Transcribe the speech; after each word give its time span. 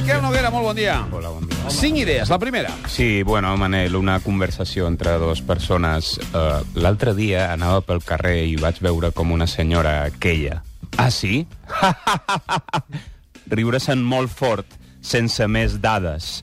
Miquel 0.00 0.22
Noguera, 0.22 0.48
molt 0.48 0.64
bon 0.64 0.76
dia. 0.78 0.94
Hola, 1.12 1.28
bon 1.28 1.44
dia. 1.44 1.68
Cinc 1.68 1.98
idees. 2.00 2.30
La 2.32 2.38
primera. 2.40 2.70
Sí, 2.88 3.22
bueno, 3.22 3.50
Manel, 3.60 3.92
una 3.98 4.14
conversació 4.24 4.86
entre 4.88 5.18
dues 5.20 5.42
persones. 5.44 6.14
Uh, 6.32 6.64
L'altre 6.80 7.12
dia 7.12 7.50
anava 7.52 7.82
pel 7.84 8.00
carrer 8.00 8.46
i 8.48 8.54
vaig 8.56 8.80
veure 8.80 9.10
com 9.12 9.34
una 9.36 9.44
senyora 9.44 10.08
queia. 10.16 10.62
Ah, 10.96 11.10
sí? 11.12 11.42
Riure-se'n 13.52 14.00
molt 14.00 14.32
fort, 14.32 14.72
sense 15.04 15.44
més 15.52 15.76
dades. 15.84 16.38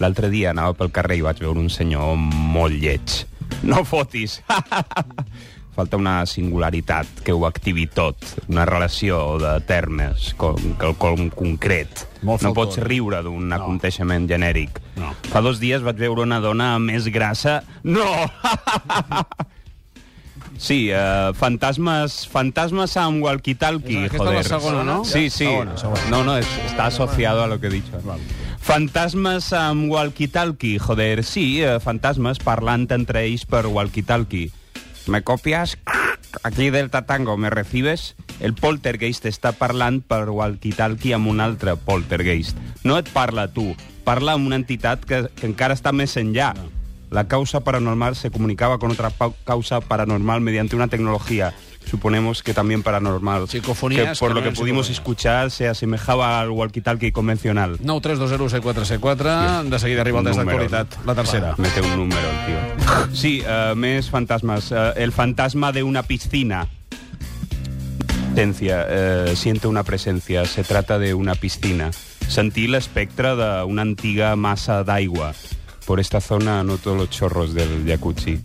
L'altre 0.00 0.32
dia 0.32 0.56
anava 0.56 0.72
pel 0.80 0.88
carrer 0.96 1.20
i 1.20 1.26
vaig 1.28 1.44
veure 1.44 1.60
un 1.60 1.68
senyor 1.68 2.16
molt 2.16 2.80
lleig. 2.80 3.26
No 3.60 3.84
fotis! 3.84 4.40
Falta 5.72 5.96
una 5.96 6.26
singularitat 6.28 7.06
que 7.24 7.32
ho 7.32 7.46
activi 7.48 7.86
tot, 7.88 8.16
una 8.48 8.66
relació 8.68 9.38
de 9.40 9.54
termes, 9.64 10.34
com, 10.36 10.56
quelcom 10.78 11.30
concret. 11.32 12.02
Molt 12.22 12.42
no 12.44 12.52
pots 12.52 12.76
riure 12.84 13.22
d'un 13.24 13.48
No. 13.48 13.56
aconteixement 13.56 14.28
genèric. 14.28 14.82
No. 15.00 15.14
Fa 15.32 15.40
dos 15.40 15.60
dies 15.60 15.80
vaig 15.82 15.96
veure 15.96 16.22
una 16.26 16.40
dona 16.44 16.74
més 16.78 17.08
grassa... 17.08 17.62
No! 17.84 18.04
Sí, 20.62 20.92
uh, 20.92 21.32
fantasmes, 21.34 22.28
fantasmes 22.30 22.92
amb 23.00 23.24
walkie-talkie, 23.24 24.04
Aquesta 24.06 24.14
és 24.14 24.20
joder. 24.20 24.34
la 24.36 24.42
segona, 24.44 24.82
no? 24.86 24.98
Sí, 25.04 25.24
sí. 25.30 25.46
Segona, 25.48 25.76
segona. 25.80 26.02
No, 26.10 26.20
no, 26.22 26.36
es- 26.38 26.46
está 26.66 26.86
asociado 26.86 27.42
a 27.42 27.48
lo 27.48 27.58
que 27.58 27.66
he 27.66 27.70
dicho. 27.70 27.98
Fantasmes 28.60 29.52
amb 29.58 29.90
walkie-talkie, 29.90 30.78
joder. 30.78 31.24
Sí, 31.24 31.62
eh, 31.64 31.80
fantasmes 31.80 32.38
parlant 32.38 32.86
entre 32.94 33.24
ells 33.24 33.44
per 33.46 33.64
walkie-talkie. 33.66 34.52
¿Me 35.06 35.22
copias? 35.22 35.78
Aquí 36.44 36.70
del 36.70 36.90
Tatango, 36.90 37.36
¿me 37.36 37.50
recibes? 37.50 38.14
El 38.40 38.54
poltergeist 38.54 39.26
està 39.28 39.52
parlant 39.54 40.00
per 40.00 40.24
walkie-talkie 40.30 41.12
amb 41.16 41.28
un 41.30 41.42
altre 41.42 41.74
poltergeist. 41.76 42.56
No 42.86 42.96
et 42.98 43.10
parla 43.12 43.48
tu, 43.52 43.72
parla 44.06 44.36
amb 44.38 44.46
una 44.46 44.58
entitat 44.60 45.04
que, 45.04 45.24
que 45.36 45.48
encara 45.50 45.76
està 45.76 45.92
més 45.92 46.16
enllà. 46.16 46.52
La 47.12 47.26
causa 47.28 47.60
paranormal 47.60 48.16
se 48.16 48.30
comunicaba 48.30 48.78
con 48.78 48.94
otra 48.94 49.12
causa 49.44 49.80
paranormal 49.80 50.40
mediante 50.40 50.76
una 50.76 50.88
tecnología, 50.88 51.52
suponemos 51.88 52.42
que 52.42 52.54
también 52.54 52.82
paranormal, 52.82 53.48
Psicofonías 53.48 54.18
que 54.18 54.24
por 54.24 54.34
que 54.34 54.40
lo 54.40 54.42
que 54.42 54.52
pudimos 54.52 54.90
escuchar 54.90 55.50
se 55.50 55.68
asemejaba 55.68 56.40
al 56.40 56.50
walkie-talkie 56.50 57.12
convencional. 57.12 57.78
9 57.80 58.00
3 58.02 58.18
2 58.18 58.30
0 58.30 58.48
7 58.48 58.62
4 58.62 58.84
7 58.84 59.00
4 59.00 59.64
De 59.64 59.78
seguida 59.78 60.00
arriba 60.00 60.20
el 60.20 60.26
test 60.26 60.38
d'actualitat. 60.38 61.04
La 61.04 61.14
tercera. 61.14 61.54
Mete 61.58 61.80
un 61.80 61.96
número, 61.96 62.20
el 62.20 62.46
tío. 62.46 63.12
Sí, 63.12 63.42
eh, 63.46 63.74
més 63.76 64.08
fantasmas. 64.10 64.72
Eh, 64.72 64.92
el 64.96 65.12
fantasma 65.12 65.72
de 65.72 65.82
una 65.82 66.02
piscina. 66.02 66.66
Presencia, 68.32 68.86
eh, 68.88 69.34
siente 69.36 69.68
una 69.68 69.82
presencia. 69.82 70.46
Se 70.46 70.64
trata 70.64 70.98
de 70.98 71.12
una 71.14 71.34
piscina. 71.34 71.90
Sentí 72.28 72.64
l'espectre 72.64 73.34
d'una 73.36 73.84
antiga 73.84 74.36
massa 74.36 74.80
d'aigua. 74.84 75.34
Por 75.84 76.00
esta 76.00 76.20
zona 76.20 76.62
noto 76.64 76.94
los 76.94 77.10
chorros 77.10 77.52
del 77.52 77.84
jacuzzi. 77.84 78.40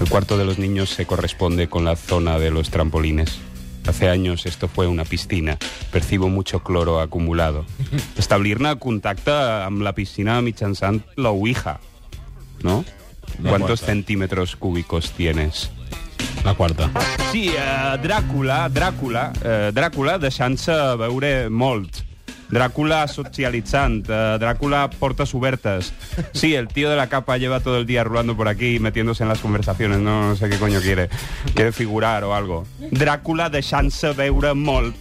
El 0.00 0.08
cuarto 0.08 0.36
de 0.36 0.44
los 0.44 0.58
niños 0.58 0.90
se 0.90 1.06
corresponde 1.06 1.68
con 1.68 1.84
la 1.84 1.96
zona 1.96 2.38
de 2.38 2.50
los 2.50 2.70
trampolines. 2.70 3.38
Hace 3.86 4.08
años 4.08 4.46
esto 4.46 4.66
fue 4.68 4.86
una 4.86 5.04
piscina. 5.04 5.58
Percibo 5.92 6.28
mucho 6.28 6.62
cloro 6.62 7.00
acumulado. 7.00 7.64
Establir-ne 8.18 8.74
contacte 8.80 9.32
amb 9.34 9.82
la 9.84 9.92
piscina 9.94 10.40
mitjançant 10.42 11.02
la 11.16 11.30
Ouija, 11.30 11.78
¿no? 12.62 12.84
La 13.42 13.50
¿Cuántos 13.50 13.80
cuarta. 13.80 13.86
centímetros 13.92 14.56
cúbicos 14.56 15.10
tienes? 15.12 15.70
La 16.44 16.54
quarta. 16.54 16.90
Sí, 17.32 17.48
eh, 17.56 17.96
Dràcula, 18.02 18.68
Dràcula, 18.72 19.30
eh, 19.42 19.70
Dràcula 19.72 20.18
deixant-se 20.20 20.74
veure 21.00 21.48
molt. 21.50 22.03
Dràcula 22.54 23.00
socialitzant, 23.10 24.04
eh, 24.08 24.36
Dràcula 24.38 24.84
portes 24.98 25.34
obertes. 25.34 25.92
Sí, 26.32 26.54
el 26.54 26.68
tío 26.68 26.88
de 26.88 26.96
la 26.96 27.08
capa 27.08 27.36
lleva 27.36 27.58
todo 27.60 27.78
el 27.78 27.86
día 27.86 28.04
rulando 28.04 28.36
por 28.36 28.46
aquí 28.48 28.76
y 28.76 28.78
metiéndose 28.78 29.24
en 29.24 29.28
las 29.28 29.40
conversaciones, 29.40 29.98
no, 29.98 30.28
no 30.28 30.36
sé 30.36 30.48
qué 30.48 30.58
coño 30.58 30.80
quiere. 30.80 31.08
Quiere 31.54 31.72
figurar 31.72 32.22
o 32.24 32.34
algo. 32.34 32.64
Dràcula 32.92 33.50
deixant-se 33.50 34.12
veure 34.14 34.54
molt. 34.54 34.94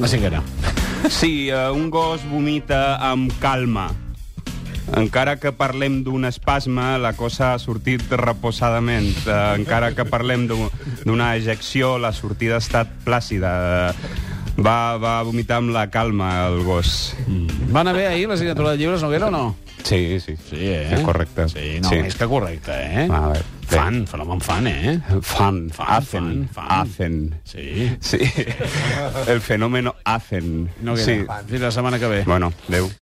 La 0.00 0.08
cinquena. 0.08 0.42
Sí, 1.08 1.48
eh, 1.50 1.70
un 1.70 1.88
gos 1.90 2.24
vomita 2.28 2.96
amb 3.10 3.32
calma. 3.40 3.90
Encara 4.96 5.36
que 5.38 5.52
parlem 5.54 6.00
d'un 6.02 6.24
espasme, 6.26 6.98
la 6.98 7.12
cosa 7.14 7.52
ha 7.54 7.58
sortit 7.62 8.02
reposadament. 8.10 9.12
Eh, 9.26 9.54
encara 9.60 9.92
que 9.94 10.04
parlem 10.04 10.48
d'un- 10.48 10.70
d'una 11.04 11.36
ejecció, 11.36 11.96
la 11.98 12.10
sortida 12.12 12.56
ha 12.56 12.58
estat 12.58 12.88
plàcida. 13.04 13.52
Eh, 13.90 13.94
va, 14.64 14.96
va 15.00 15.22
vomitar 15.26 15.58
amb 15.62 15.70
la 15.74 15.88
calma, 15.90 16.46
el 16.48 16.62
gos. 16.66 17.14
Va 17.74 17.80
anar 17.80 17.94
bé 17.96 18.06
ahir 18.08 18.28
la 18.28 18.36
signatura 18.36 18.72
de 18.72 18.78
llibres, 18.78 19.02
Noguera, 19.02 19.28
o 19.28 19.30
no? 19.30 19.56
Sí, 19.82 20.20
sí. 20.20 20.34
Sí, 20.36 20.58
eh? 20.60 20.92
És 20.94 21.00
correcte. 21.00 21.48
Sí, 21.48 21.78
no, 21.80 21.88
Sí. 21.88 21.96
més 22.04 22.14
que 22.14 22.26
correcte, 22.28 22.72
eh? 22.74 23.06
A 23.10 23.20
veure, 23.30 23.44
fan, 23.70 24.02
fenomen 24.06 24.40
fan, 24.44 24.66
eh? 24.66 24.98
Fan, 25.22 25.70
Fan, 25.70 25.86
hacen, 25.88 26.28
fan, 26.48 26.48
fan. 26.52 26.66
hacen. 26.70 27.34
Sí. 27.44 27.90
Sí, 28.00 28.18
el 29.26 29.40
fenómeno 29.40 29.94
hacen. 30.04 30.68
Noguera, 30.82 31.06
Sí. 31.06 31.48
fins 31.48 31.62
la 31.62 31.70
setmana 31.70 31.98
que 31.98 32.06
ve. 32.06 32.22
Bueno, 32.24 32.52
adeu. 32.68 32.90